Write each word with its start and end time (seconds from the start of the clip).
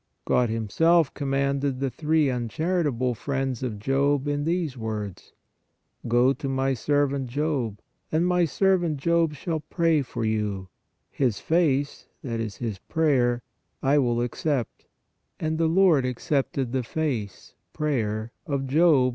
God 0.25 0.49
Himself 0.49 1.13
commanded 1.13 1.79
the 1.79 1.91
three 1.91 2.27
uncharitable 2.27 3.13
friends 3.13 3.61
of 3.61 3.77
Job 3.77 4.27
in 4.27 4.45
these 4.45 4.75
words:" 4.75 5.31
Go 6.07 6.33
to 6.33 6.49
My 6.49 6.73
servant 6.73 7.27
Job... 7.27 7.79
and 8.11 8.25
My 8.25 8.45
servant 8.45 8.97
Job 8.97 9.35
shall 9.35 9.59
pray 9.59 10.01
for 10.01 10.25
you: 10.25 10.69
his 11.11 11.39
face 11.39 12.07
(that 12.23 12.39
is 12.39 12.55
his 12.55 12.79
prayer) 12.79 13.43
I 13.83 13.99
will 13.99 14.23
accept... 14.23 14.87
and 15.39 15.59
the 15.59 15.67
Lord 15.67 16.03
accepted 16.03 16.71
the 16.71 16.81
face 16.81 17.53
(prayer) 17.71 18.31
of 18.47 18.65
Job 18.65 19.09